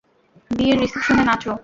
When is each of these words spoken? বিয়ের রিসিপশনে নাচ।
বিয়ের 0.51 0.77
রিসিপশনে 0.81 1.23
নাচ। 1.27 1.43